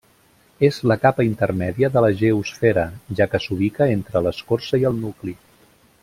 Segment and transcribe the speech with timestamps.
[0.67, 2.85] És la capa intermèdia de la geosfera,
[3.19, 5.37] ja que s'ubica entre l'escorça i el nucli.